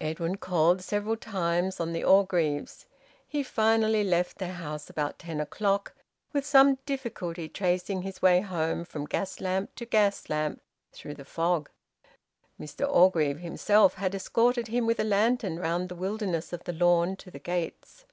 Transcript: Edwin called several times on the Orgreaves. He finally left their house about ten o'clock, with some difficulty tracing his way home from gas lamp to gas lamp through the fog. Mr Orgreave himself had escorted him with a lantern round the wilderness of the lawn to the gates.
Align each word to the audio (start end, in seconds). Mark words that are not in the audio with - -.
Edwin 0.00 0.36
called 0.38 0.82
several 0.82 1.16
times 1.16 1.78
on 1.78 1.92
the 1.92 2.02
Orgreaves. 2.02 2.86
He 3.24 3.44
finally 3.44 4.02
left 4.02 4.38
their 4.38 4.54
house 4.54 4.90
about 4.90 5.20
ten 5.20 5.38
o'clock, 5.40 5.94
with 6.32 6.44
some 6.44 6.78
difficulty 6.84 7.48
tracing 7.48 8.02
his 8.02 8.20
way 8.20 8.40
home 8.40 8.84
from 8.84 9.06
gas 9.06 9.40
lamp 9.40 9.76
to 9.76 9.86
gas 9.86 10.28
lamp 10.28 10.60
through 10.92 11.14
the 11.14 11.24
fog. 11.24 11.70
Mr 12.60 12.84
Orgreave 12.92 13.38
himself 13.38 13.94
had 13.94 14.12
escorted 14.12 14.66
him 14.66 14.86
with 14.86 14.98
a 14.98 15.04
lantern 15.04 15.60
round 15.60 15.88
the 15.88 15.94
wilderness 15.94 16.52
of 16.52 16.64
the 16.64 16.72
lawn 16.72 17.14
to 17.14 17.30
the 17.30 17.38
gates. 17.38 18.06